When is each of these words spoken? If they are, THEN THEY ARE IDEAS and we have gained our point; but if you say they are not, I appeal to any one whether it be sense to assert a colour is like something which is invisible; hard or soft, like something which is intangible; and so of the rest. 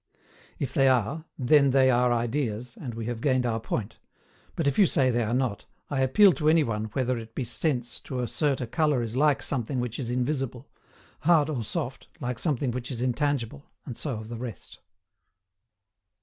If 0.57 0.73
they 0.73 0.87
are, 0.87 1.25
THEN 1.37 1.69
THEY 1.69 1.91
ARE 1.91 2.11
IDEAS 2.11 2.75
and 2.75 2.95
we 2.95 3.05
have 3.05 3.21
gained 3.21 3.45
our 3.45 3.59
point; 3.59 3.99
but 4.55 4.65
if 4.65 4.79
you 4.79 4.87
say 4.87 5.11
they 5.11 5.21
are 5.21 5.31
not, 5.35 5.65
I 5.91 6.01
appeal 6.01 6.33
to 6.33 6.49
any 6.49 6.63
one 6.63 6.85
whether 6.93 7.19
it 7.19 7.35
be 7.35 7.43
sense 7.43 7.99
to 7.99 8.21
assert 8.21 8.59
a 8.61 8.65
colour 8.65 9.03
is 9.03 9.15
like 9.15 9.43
something 9.43 9.79
which 9.79 9.99
is 9.99 10.09
invisible; 10.09 10.67
hard 11.19 11.51
or 11.51 11.63
soft, 11.63 12.07
like 12.19 12.39
something 12.39 12.71
which 12.71 12.89
is 12.89 12.99
intangible; 12.99 13.67
and 13.85 13.95
so 13.95 14.17
of 14.17 14.29
the 14.29 14.37
rest. 14.39 14.79